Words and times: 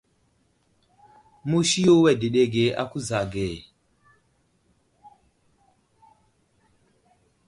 Musi 1.49 1.79
yo 1.87 1.95
adəɗege 2.11 2.63
a 2.81 2.83
kuza 2.91 3.17
age. 3.23 3.47